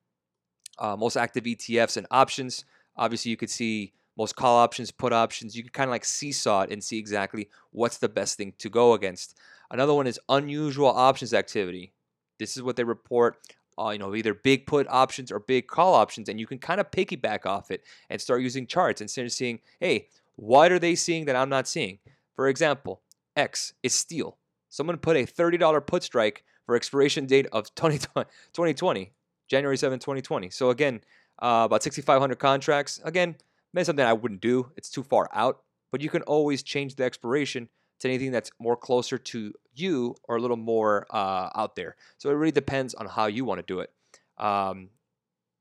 [0.79, 2.65] Uh, most active ETFs and options.
[2.95, 5.55] Obviously, you could see most call options, put options.
[5.55, 8.69] You can kind of like seesaw it and see exactly what's the best thing to
[8.69, 9.37] go against.
[9.69, 11.93] Another one is unusual options activity.
[12.39, 13.37] This is what they report.
[13.79, 16.79] Uh, you know, either big put options or big call options, and you can kind
[16.79, 20.95] of piggyback off it and start using charts instead of seeing, hey, what are they
[20.95, 21.99] seeing that I'm not seeing?
[22.35, 23.01] For example,
[23.35, 24.37] X is steel.
[24.69, 29.11] Someone put a $30 put strike for expiration date of 2020,
[29.47, 30.49] January 7, 2020.
[30.49, 31.01] So again,
[31.39, 32.99] uh, about 6,500 contracts.
[33.03, 33.35] Again,
[33.77, 34.71] maybe something I wouldn't do.
[34.75, 35.61] It's too far out.
[35.91, 40.35] but you can always change the expiration to anything that's more closer to you or
[40.35, 41.95] a little more uh, out there.
[42.17, 43.89] So it really depends on how you want to do it.
[44.37, 44.89] Um,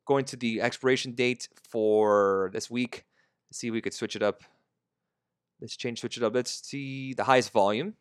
[0.06, 3.04] going to the expiration date for this week.
[3.48, 4.42] Let's see if we could switch it up.
[5.60, 6.34] Let's change, switch it up.
[6.34, 7.94] Let's see the highest volume.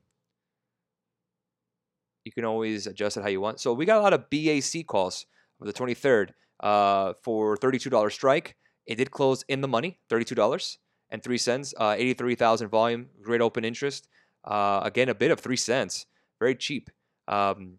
[2.23, 3.60] You can always adjust it how you want.
[3.60, 5.25] So we got a lot of BAC calls
[5.60, 6.30] for the 23rd
[6.62, 8.56] uh, for $32 strike.
[8.85, 10.77] It did close in the money, $32
[11.09, 11.73] and 3 cents.
[11.77, 14.07] Uh, 83,000 volume, great open interest.
[14.43, 16.05] Uh, again, a bit of 3 cents,
[16.39, 16.89] very cheap.
[17.27, 17.77] Um,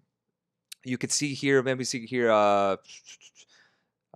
[0.84, 2.76] you could see here, maybe see here, uh,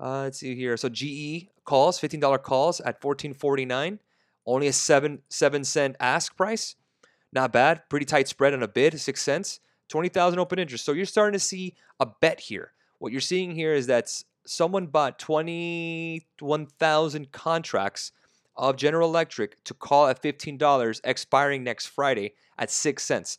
[0.00, 0.76] uh, let's see here.
[0.76, 3.98] So GE calls, $15 calls at 14.49.
[4.46, 6.74] Only a seven seven cent ask price.
[7.32, 7.88] Not bad.
[7.88, 9.60] Pretty tight spread on a bid, six cents.
[9.88, 10.84] 20,000 open interest.
[10.84, 12.72] So you're starting to see a bet here.
[12.98, 18.10] What you're seeing here is that someone bought 21,000 contracts
[18.56, 23.38] of General Electric to call at $15, expiring next Friday at 6 cents.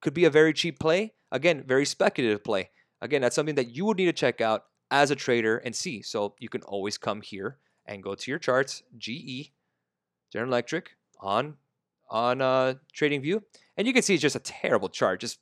[0.00, 1.12] Could be a very cheap play.
[1.30, 2.70] Again, very speculative play.
[3.02, 6.00] Again, that's something that you would need to check out as a trader and see.
[6.00, 9.52] So you can always come here and go to your charts, GE,
[10.32, 11.56] General Electric, on
[12.08, 13.42] on uh, TradingView,
[13.76, 15.38] and you can see it's just a terrible chart, just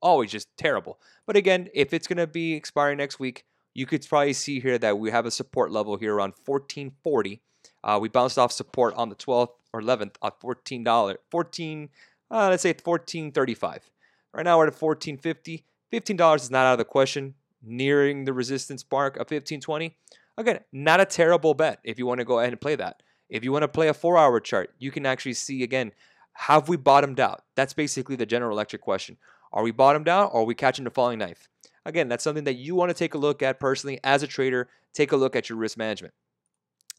[0.00, 1.00] always just terrible.
[1.26, 4.78] But again, if it's going to be expiring next week, you could probably see here
[4.78, 7.42] that we have a support level here around 1440.
[7.82, 11.88] Uh, we bounced off support on the 12th or 11th at $14, 14,
[12.30, 13.90] uh, let's say 1435.
[14.32, 15.64] Right now we're at 1450.
[15.92, 19.96] $15 is not out of the question nearing the resistance mark of 1520.
[20.36, 23.02] Again, not a terrible bet if you want to go ahead and play that.
[23.28, 25.92] If you want to play a four hour chart, you can actually see again,
[26.34, 27.42] have we bottomed out?
[27.54, 29.16] That's basically the General Electric question.
[29.52, 31.48] Are we bottomed out or are we catching the falling knife?
[31.86, 34.68] Again, that's something that you want to take a look at personally as a trader.
[34.94, 36.14] Take a look at your risk management.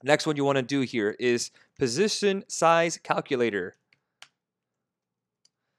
[0.04, 3.76] Next one you want to do here is position size calculator.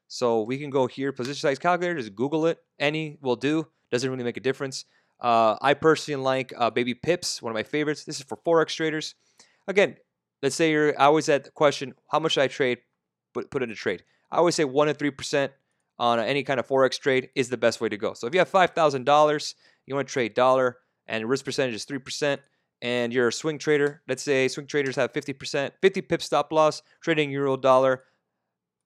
[0.08, 2.58] So we can go here, position size calculator, just Google it.
[2.78, 3.68] Any will do.
[3.90, 4.84] Doesn't really make a difference.
[5.20, 8.04] Uh, I personally like uh, Baby Pips, one of my favorites.
[8.04, 9.14] This is for Forex traders.
[9.68, 9.96] Again,
[10.42, 12.78] let's say you're I always at the question, how much should I trade,
[13.32, 14.04] put, put in a trade?
[14.30, 15.50] I always say 1 to 3%
[15.98, 18.14] on any kind of Forex trade is the best way to go.
[18.14, 19.54] So if you have $5,000,
[19.86, 22.38] you want to trade dollar and risk percentage is 3%,
[22.82, 26.82] and you're a swing trader, let's say swing traders have 50%, 50 pip stop loss,
[27.00, 28.02] trading euro dollar,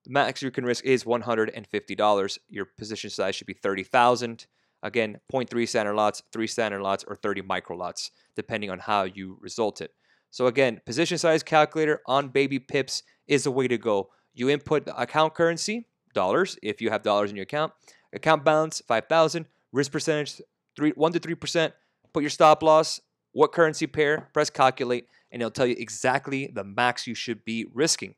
[0.05, 2.39] the max you can risk is $150.
[2.49, 4.47] Your position size should be 30,000.
[4.83, 9.37] Again, 0.3 standard lots, 3 standard lots, or 30 micro lots, depending on how you
[9.41, 9.93] result it.
[10.31, 14.09] So again, position size calculator on baby pips is the way to go.
[14.33, 17.73] You input the account currency, dollars, if you have dollars in your account.
[18.13, 19.47] Account balance, 5,000.
[19.73, 20.41] Risk percentage,
[20.77, 21.73] three, 1 to 3%.
[22.13, 23.01] Put your stop loss,
[23.33, 27.67] what currency pair, press calculate, and it'll tell you exactly the max you should be
[27.73, 28.17] risking.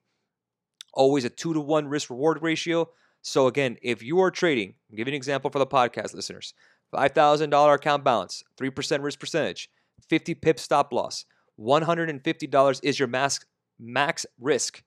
[0.94, 2.88] Always a 2 to 1 risk reward ratio.
[3.20, 6.54] So again, if you are trading, I'll give you an example for the podcast listeners.
[6.94, 9.70] $5,000 account balance, 3% risk percentage,
[10.08, 11.24] 50 pip stop loss,
[11.58, 13.40] $150 is your max,
[13.78, 14.82] max risk.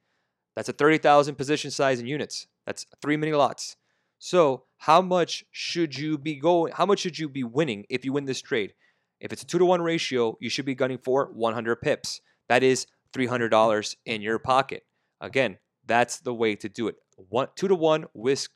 [0.55, 2.47] That's a 30,000 position size in units.
[2.65, 3.78] That's three mini lots.
[4.19, 6.73] So how much should you be going?
[6.73, 8.73] How much should you be winning if you win this trade?
[9.19, 12.21] If it's a two to one ratio, you should be gunning for 100 pips.
[12.49, 14.84] That is $300 in your pocket.
[15.21, 16.95] Again, that's the way to do it.
[17.30, 18.51] One, two to one risk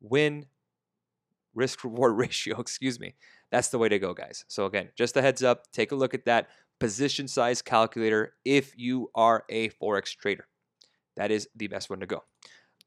[0.00, 0.46] win
[1.54, 2.60] risk reward ratio.
[2.60, 3.14] Excuse me.
[3.50, 4.44] That's the way to go, guys.
[4.48, 5.70] So again, just a heads up.
[5.72, 10.46] Take a look at that position size calculator if you are a forex trader.
[11.16, 12.24] That is the best one to go.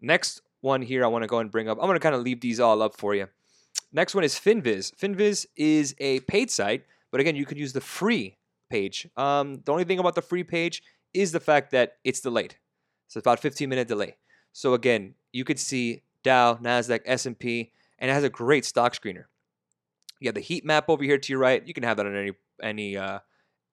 [0.02, 1.78] Next one here I want to go and bring up.
[1.80, 3.28] I'm going to kind of leave these all up for you.
[3.92, 4.94] Next one is Finviz.
[4.96, 8.38] Finviz is a paid site, but again, you can use the free
[8.70, 9.08] page.
[9.18, 12.56] Um, the only thing about the free page is the fact that it's delayed.
[13.08, 14.18] So it's about 15 minute delay.
[14.54, 19.26] So again, you could see Dow, Nasdaq, S&P, and it has a great stock screener.
[20.20, 21.66] You have the heat map over here to your right.
[21.66, 23.20] You can have that on any any uh,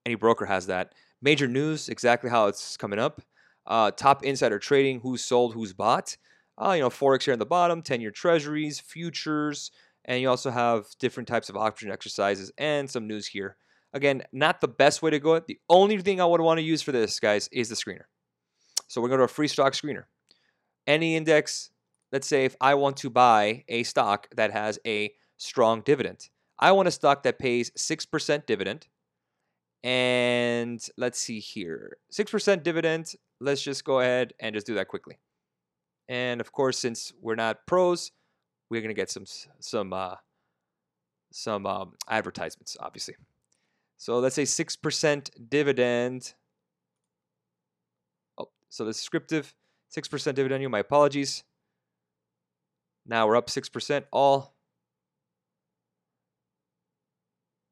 [0.05, 0.95] any broker has that.
[1.21, 3.21] Major news, exactly how it's coming up.
[3.67, 6.17] Uh, top insider trading, who's sold, who's bought.
[6.59, 9.71] Uh, you know, Forex here on the bottom, 10 year treasuries, futures,
[10.07, 13.57] and you also have different types of option exercises and some news here.
[13.93, 15.39] Again, not the best way to go.
[15.41, 18.05] The only thing I would want to use for this, guys, is the screener.
[18.89, 20.05] So we're going to a free stock screener.
[20.87, 21.71] Any index,
[22.13, 26.73] let's say if I want to buy a stock that has a strong dividend, I
[26.73, 28.87] want a stock that pays 6% dividend.
[29.83, 33.13] And let's see here 6% dividend.
[33.41, 35.19] Let's just go ahead and just do that quickly.
[36.09, 38.13] And of course, since we're not pros,
[38.71, 39.25] we're gonna get some
[39.61, 40.17] some uh,
[41.33, 43.17] some um, advertisements, obviously.
[43.97, 46.35] So let's say six percent dividend.
[48.39, 49.55] Oh, so the descriptive
[49.97, 50.73] 6% dividend yield.
[50.73, 51.45] My apologies.
[53.07, 54.55] Now we're up 6% all.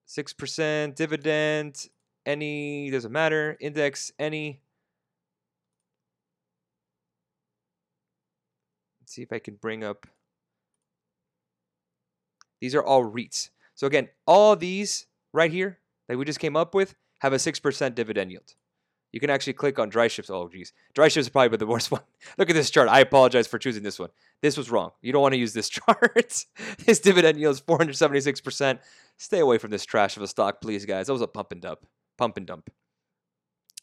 [0.09, 1.89] 6% dividend,
[2.25, 3.57] any, doesn't matter.
[3.61, 4.61] Index, any.
[9.15, 10.09] See if I can bring up.
[12.61, 13.51] These are all REITs.
[13.77, 17.95] So again, all these right here that we just came up with have a 6%
[17.95, 18.55] dividend yield.
[19.13, 20.31] You can actually click on DryShips.
[20.31, 20.73] Oh, geez.
[20.97, 22.01] DryShips is probably the worst one.
[22.39, 22.89] Look at this chart.
[22.89, 24.11] I apologize for choosing this one.
[24.43, 24.91] This was wrong.
[25.01, 26.45] You don't want to use this chart.
[26.85, 28.81] this dividend yield is 476%.
[29.17, 31.07] Stay away from this trash of a stock, please, guys.
[31.07, 31.87] That was a pump and dump.
[32.19, 32.69] Pump and dump.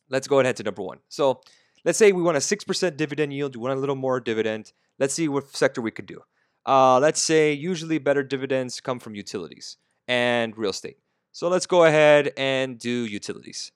[0.10, 1.00] Let's go ahead to number one.
[1.08, 1.40] So
[1.86, 3.56] let's say we want a 6% dividend yield.
[3.56, 4.74] We want a little more dividend.
[5.00, 6.22] Let's see what sector we could do.
[6.66, 10.98] Uh, let's say usually better dividends come from utilities and real estate.
[11.32, 13.72] So let's go ahead and do utilities.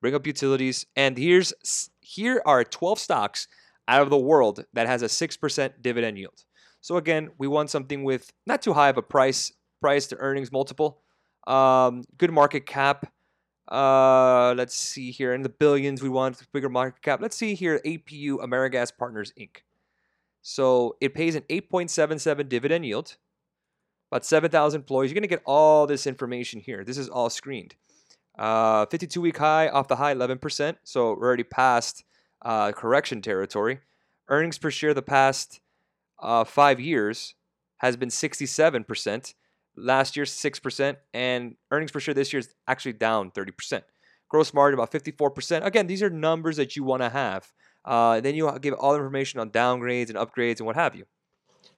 [0.00, 1.52] Bring up utilities, and here's
[2.00, 3.48] here are 12 stocks
[3.86, 6.44] out of the world that has a 6% dividend yield.
[6.80, 10.52] So again, we want something with not too high of a price price to earnings
[10.52, 11.02] multiple,
[11.46, 13.12] um, good market cap.
[13.70, 16.02] Uh, let's see here in the billions.
[16.02, 17.20] We want bigger market cap.
[17.20, 19.58] Let's see here, APU AmeriGas Partners Inc.
[20.42, 23.16] So it pays an 8.77 dividend yield
[24.10, 25.10] about 7,000 employees.
[25.10, 26.84] You're going to get all this information here.
[26.84, 27.76] This is all screened.
[28.38, 30.76] Uh, 52 week high off the high, 11%.
[30.82, 32.04] So we're already past
[32.42, 33.80] uh, correction territory.
[34.28, 35.60] Earnings per share the past
[36.18, 37.34] uh, five years
[37.78, 39.34] has been 67%.
[39.80, 40.96] Last year, 6%.
[41.14, 43.82] And earnings per share this year is actually down 30%.
[44.28, 45.64] Gross margin about 54%.
[45.64, 47.52] Again, these are numbers that you want to have.
[47.84, 51.04] Uh, then you give all the information on downgrades and upgrades and what have you.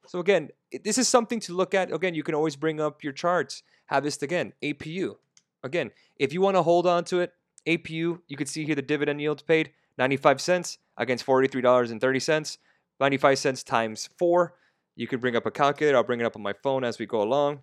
[0.07, 0.51] So again,
[0.85, 1.93] this is something to look at.
[1.93, 3.62] Again, you can always bring up your charts.
[3.87, 5.17] Have this again, APU.
[5.62, 7.33] Again, if you want to hold on to it,
[7.67, 12.59] APU, you can see here the dividend yield paid 95 cents against $43.30.
[13.01, 14.55] 95 cents times 4.
[14.97, 15.97] You can bring up a calculator.
[15.97, 17.61] I'll bring it up on my phone as we go along.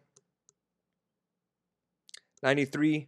[2.44, 3.08] 93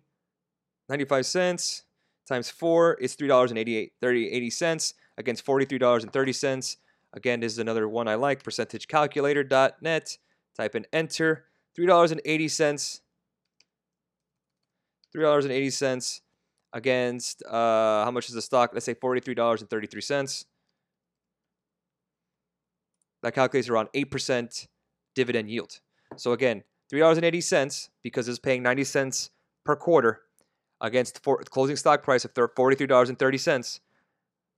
[0.90, 1.84] 95 cents
[2.28, 6.78] times 4 is $3.88 30 80 cents against $43.30
[7.14, 10.18] Again, this is another one I like, percentagecalculator.net.
[10.56, 11.46] Type in enter.
[11.78, 13.02] $3.80.
[15.16, 16.22] $3.80
[16.74, 18.72] against uh, how much is the stock?
[18.74, 20.46] Let's say $43.33.
[23.24, 24.68] That calculates around 8%
[25.14, 25.80] dividend yield.
[26.16, 29.30] So again, $3.80 because it's paying 90 cents
[29.64, 30.22] per quarter
[30.82, 33.80] against for, closing stock price of $43.30.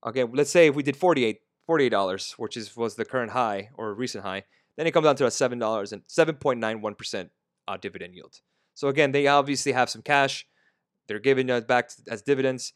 [0.05, 3.93] Again, let's say if we did 48 $48, which is was the current high or
[3.93, 4.43] recent high.
[4.75, 7.29] Then it comes down to a $7 and 7.91%
[7.67, 8.41] uh, dividend yield.
[8.73, 10.47] So again, they obviously have some cash.
[11.07, 12.73] They're giving it back as dividends.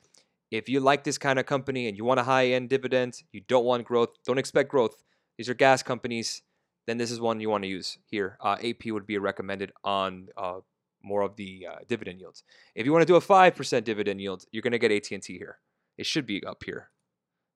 [0.51, 3.65] If you like this kind of company and you want a high-end dividend, you don't
[3.65, 5.03] want growth, don't expect growth.
[5.37, 6.43] These are gas companies.
[6.87, 8.37] Then this is one you want to use here.
[8.41, 10.61] Uh, AP would be recommended on uh,
[11.03, 12.43] more of the uh, dividend yields.
[12.75, 15.11] If you want to do a five percent dividend yield, you're going to get AT
[15.11, 15.59] and T here.
[15.97, 16.89] It should be up here.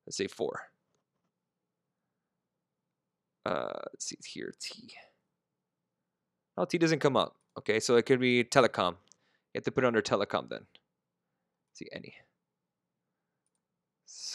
[0.05, 0.67] Let's say four.
[3.45, 4.93] Uh, let's see here, T.
[6.57, 7.37] Oh, T doesn't come up.
[7.57, 8.95] Okay, so it could be telecom.
[9.53, 10.65] You have to put it under telecom then.
[11.69, 12.15] Let's see any.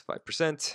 [0.06, 0.74] Five percent.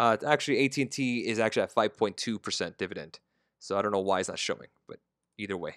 [0.00, 3.20] Uh, actually, AT&T is actually at 5.2% dividend.
[3.58, 4.96] So I don't know why it's not showing, but
[5.38, 5.74] either way,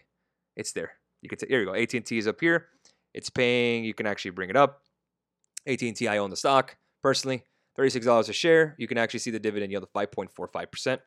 [0.55, 0.93] it's there.
[1.21, 1.75] You can say, here you go.
[1.75, 2.67] AT&T is up here.
[3.13, 3.83] It's paying.
[3.83, 4.83] You can actually bring it up.
[5.67, 7.43] AT&T, I own the stock personally.
[7.77, 10.99] $36 a share, you can actually see the dividend yield of 5.45%.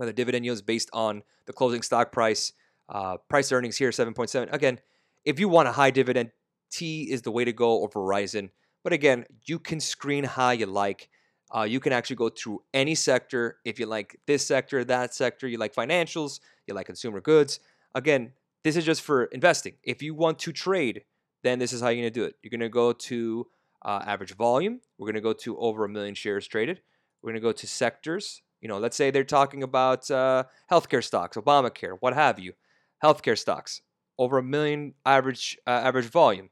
[0.00, 2.52] Now, the dividend yield is based on the closing stock price.
[2.88, 4.52] Uh, price earnings here, 7.7.
[4.52, 4.80] Again,
[5.24, 6.30] if you want a high dividend,
[6.72, 8.50] T is the way to go or Verizon.
[8.82, 11.08] But again, you can screen how you like.
[11.54, 13.58] Uh, you can actually go through any sector.
[13.64, 17.60] If you like this sector, that sector, you like financials, you like consumer goods.
[17.94, 18.32] Again,
[18.64, 19.74] this is just for investing.
[19.84, 21.04] If you want to trade,
[21.44, 22.34] then this is how you're going to do it.
[22.42, 23.46] You're going to go to
[23.84, 24.80] uh, average volume.
[24.98, 26.80] We're going to go to over a million shares traded.
[27.22, 28.42] We're going to go to sectors.
[28.60, 32.54] You know, let's say they're talking about uh, healthcare stocks, Obamacare, what have you.
[33.02, 33.82] Healthcare stocks,
[34.18, 36.48] over a million average uh, average volume.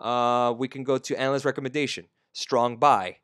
[0.00, 3.16] Uh, we can go to analyst recommendation, strong buy.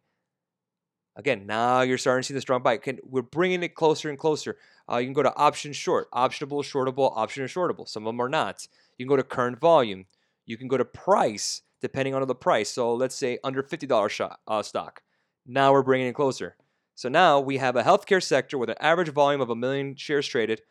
[1.16, 2.76] Again, now you're starting to see the strong buy.
[2.76, 4.56] Can, we're bringing it closer and closer.
[4.90, 7.88] Uh, you can go to option short, optionable, shortable, option and shortable.
[7.88, 8.66] Some of them are not.
[8.98, 10.06] You can go to current volume.
[10.44, 12.70] You can go to price depending on the price.
[12.70, 15.02] So let's say under $50 shot, uh, stock.
[15.46, 16.56] Now we're bringing it closer.
[16.94, 20.26] So now we have a healthcare sector with an average volume of a million shares
[20.26, 20.62] traded.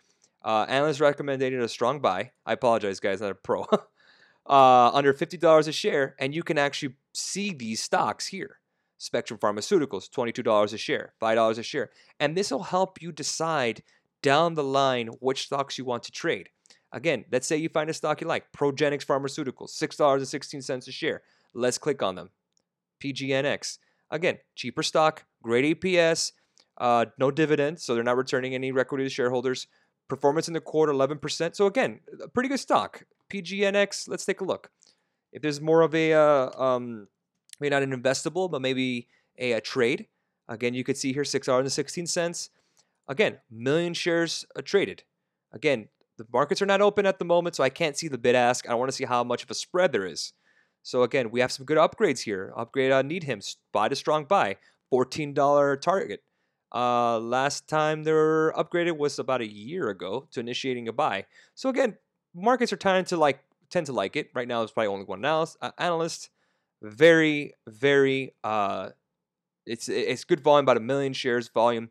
[0.43, 2.31] Uh, analysts recommended a strong buy.
[2.45, 3.65] I apologize, guys, not a pro.
[4.47, 8.59] uh, under $50 a share, and you can actually see these stocks here.
[8.97, 11.89] Spectrum Pharmaceuticals, $22 a share, $5 a share.
[12.19, 13.83] And this will help you decide
[14.21, 16.49] down the line which stocks you want to trade.
[16.91, 21.21] Again, let's say you find a stock you like, Progenics Pharmaceuticals, $6.16 a share.
[21.53, 22.29] Let's click on them.
[23.03, 23.79] PGNX.
[24.11, 26.33] Again, cheaper stock, great EPS,
[26.77, 29.67] uh, no dividends, so they're not returning any equity to shareholders.
[30.07, 31.55] Performance in the quarter, 11%.
[31.55, 31.99] So again,
[32.33, 33.03] pretty good stock.
[33.31, 34.69] PGNX, let's take a look.
[35.31, 37.07] If there's more of a, uh, um,
[37.63, 39.07] maybe not an investable, but maybe
[39.39, 40.07] a, a trade,
[40.49, 42.49] again, you could see here $6.16.
[43.07, 45.03] Again, million shares uh, traded.
[45.53, 45.87] Again,
[46.17, 48.67] the markets are not open at the moment, so I can't see the bid ask.
[48.67, 50.33] I want to see how much of a spread there is.
[50.83, 52.53] So again, we have some good upgrades here.
[52.57, 53.39] Upgrade on Needham,
[53.71, 54.57] buy to strong buy,
[54.91, 56.21] $14 target.
[56.75, 61.25] Uh, last time they were upgraded was about a year ago to initiating a buy.
[61.55, 61.97] So again,
[62.35, 63.39] markets are tending to like
[63.69, 64.29] tend to like it.
[64.33, 65.23] Right now, there's probably only one
[65.77, 66.29] analyst.
[66.83, 68.33] Very, very.
[68.43, 68.89] Uh,
[69.65, 71.89] it's it's good volume, about a million shares volume.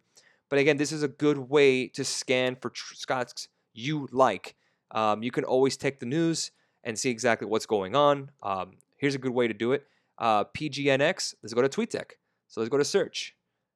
[0.50, 4.54] But again, this is a good way to scan for tr- stocks you like.
[4.90, 6.50] Um, you can always take the news
[6.84, 8.30] and see exactly what's going on.
[8.42, 9.86] Um, here's a good way to do it.
[10.18, 11.34] Uh, PGNX.
[11.42, 12.12] Let's go to TweetDeck.
[12.48, 13.34] So let's go to search.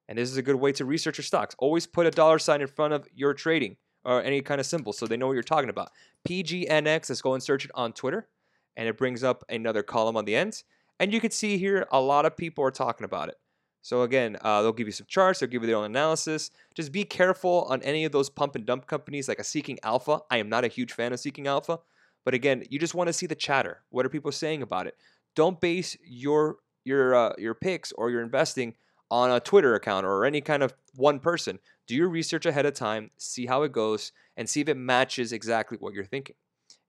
[0.08, 1.56] And this is a good way to research your stocks.
[1.58, 4.92] Always put a dollar sign in front of your trading or any kind of symbol
[4.92, 5.90] so they know what you're talking about.
[6.28, 8.28] PGNX, let's go and search it on Twitter.
[8.76, 10.62] And it brings up another column on the end.
[10.98, 13.36] And you can see here a lot of people are talking about it.
[13.82, 16.50] So again, uh, they'll give you some charts, they'll give you their own analysis.
[16.74, 20.20] Just be careful on any of those pump and dump companies like a Seeking Alpha.
[20.28, 21.78] I am not a huge fan of Seeking Alpha,
[22.24, 23.82] but again, you just want to see the chatter.
[23.90, 24.96] What are people saying about it?
[25.36, 28.74] Don't base your your uh, your picks or your investing
[29.08, 31.60] on a Twitter account or any kind of one person.
[31.86, 35.32] Do your research ahead of time, see how it goes, and see if it matches
[35.32, 36.34] exactly what you're thinking.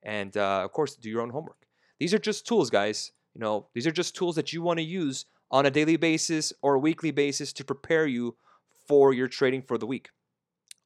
[0.02, 1.66] And uh, of course, do your own homework.
[2.00, 3.12] These are just tools, guys.
[3.34, 6.52] You know, these are just tools that you want to use on a daily basis
[6.62, 8.36] or a weekly basis to prepare you
[8.86, 10.10] for your trading for the week.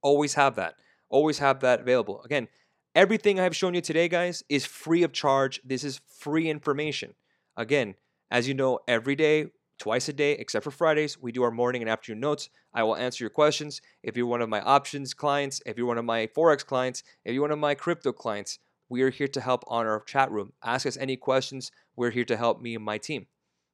[0.02, 0.74] Always have that.
[1.08, 2.22] Always have that available.
[2.22, 2.48] Again,
[2.94, 5.60] everything I've shown you today, guys, is free of charge.
[5.64, 7.14] This is free information.
[7.56, 7.94] Again,
[8.30, 9.46] as you know, every day
[9.82, 11.20] twice a day, except for Fridays.
[11.20, 12.48] We do our morning and afternoon notes.
[12.72, 13.80] I will answer your questions.
[14.04, 17.34] If you're one of my options clients, if you're one of my Forex clients, if
[17.34, 18.60] you're one of my crypto clients,
[18.92, 20.52] we are here to help on our chat room.
[20.62, 21.72] Ask us any questions.
[21.96, 23.26] We're here to help me and my team.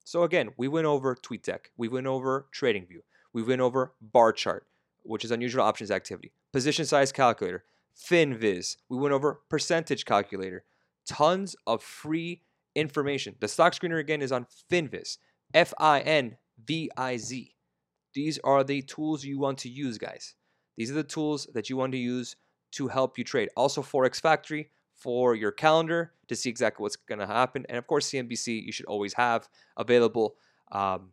[0.04, 1.58] So again, we went over TweetDeck.
[1.76, 3.00] We went over TradingView.
[3.32, 4.68] We went over Barchart,
[5.02, 6.30] which is unusual options activity.
[6.52, 7.64] Position size calculator,
[8.00, 8.76] FinViz.
[8.88, 10.62] We went over percentage calculator.
[11.04, 12.42] Tons of free
[12.76, 13.34] information.
[13.40, 15.18] The stock screener again is on FinViz.
[15.52, 17.56] F I N V I Z.
[18.14, 20.36] These are the tools you want to use, guys.
[20.76, 22.36] These are the tools that you want to use
[22.70, 23.48] to help you trade.
[23.56, 27.64] Also, Forex Factory for your calendar to see exactly what's going to happen.
[27.68, 30.36] And of course, CNBC you should always have available.
[30.70, 31.12] Um,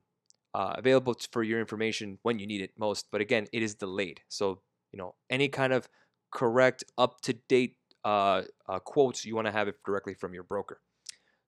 [0.56, 3.08] uh, available for your information when you need it most.
[3.12, 4.22] But again, it is delayed.
[4.30, 4.62] So,
[4.94, 5.90] you know, any kind of
[6.32, 7.76] correct, up to date
[8.06, 10.80] uh, uh, quotes, you want to have it directly from your broker.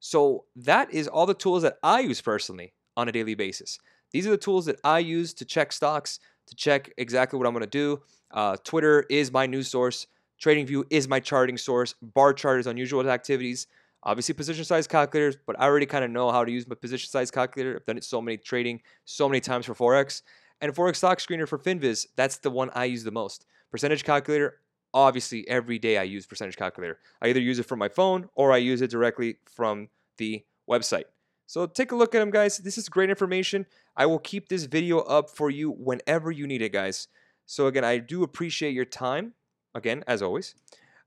[0.01, 3.79] So, that is all the tools that I use personally on a daily basis.
[4.11, 7.53] These are the tools that I use to check stocks, to check exactly what I'm
[7.53, 8.01] going to do.
[8.29, 10.05] Uh, Twitter is my news source.
[10.41, 11.95] TradingView is my charting source.
[12.01, 13.67] Barchart is unusual activities.
[14.03, 17.09] Obviously, position size calculators, but I already kind of know how to use my position
[17.09, 17.75] size calculator.
[17.75, 20.21] I've done it so many trading, so many times for Forex.
[20.61, 23.45] And Forex Stock Screener for FinViz, that's the one I use the most.
[23.71, 24.59] Percentage calculator,
[24.93, 26.99] obviously, every day I use percentage calculator.
[27.21, 31.03] I either use it from my phone or I use it directly from the website.
[31.45, 32.57] So take a look at them, guys.
[32.57, 33.65] This is great information.
[33.95, 37.07] I will keep this video up for you whenever you need it, guys.
[37.45, 39.33] So again, I do appreciate your time,
[39.75, 40.55] again, as always.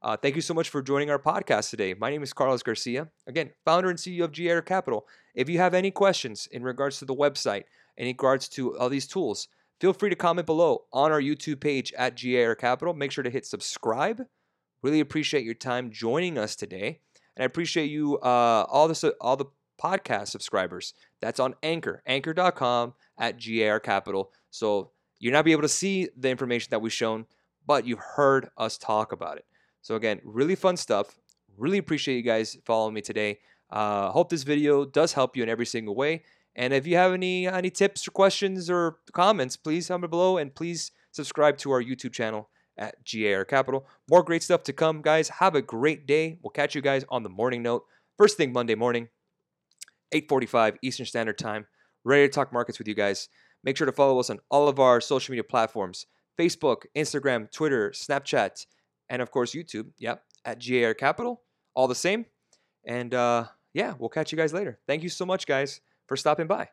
[0.02, 1.92] Uh, thank you so much for joining our podcast today.
[1.92, 5.06] My name is Carlos Garcia, again, founder and CEO of GAR Capital.
[5.34, 7.64] If you have any questions in regards to the website,
[7.98, 9.48] in regards to all these tools,
[9.78, 12.94] feel free to comment below on our YouTube page at GAR Capital.
[12.94, 14.22] Make sure to hit subscribe.
[14.82, 17.00] Really appreciate your time joining us today,
[17.36, 19.46] and I appreciate you uh, all the all the
[19.80, 20.94] podcast subscribers.
[21.20, 24.32] That's on Anchor, anchor.com at GAR Capital.
[24.50, 27.26] So you're not be able to see the information that we've shown,
[27.66, 29.44] but you've heard us talk about it.
[29.82, 31.18] So again, really fun stuff.
[31.56, 33.38] Really appreciate you guys following me today.
[33.70, 36.22] Uh, hope this video does help you in every single way.
[36.56, 40.54] And if you have any any tips or questions or comments, please comment below and
[40.54, 43.86] please subscribe to our YouTube channel at GAR Capital.
[44.10, 45.28] More great stuff to come, guys.
[45.28, 46.38] Have a great day.
[46.42, 47.84] We'll catch you guys on the morning note.
[48.16, 49.08] First thing Monday morning.
[50.12, 51.66] 8:45 Eastern Standard Time.
[52.04, 53.28] Ready to talk markets with you guys.
[53.62, 56.06] Make sure to follow us on all of our social media platforms:
[56.38, 58.66] Facebook, Instagram, Twitter, Snapchat,
[59.08, 59.88] and of course YouTube.
[59.98, 61.42] Yep, at GAR Capital.
[61.74, 62.26] All the same.
[62.84, 64.78] And uh, yeah, we'll catch you guys later.
[64.86, 66.68] Thank you so much, guys, for stopping by.